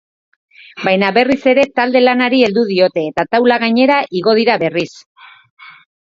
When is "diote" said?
2.69-3.03